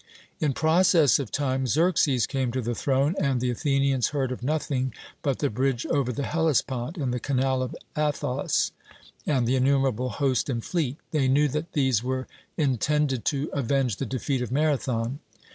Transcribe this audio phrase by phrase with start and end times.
[0.39, 4.95] In process of time Xerxes came to the throne, and the Athenians heard of nothing
[5.21, 8.71] but the bridge over the Hellespont, and the canal of Athos,
[9.27, 10.97] and the innumerable host and fleet.
[11.11, 12.25] They knew that these were
[12.57, 15.19] intended to avenge the defeat of Marathon.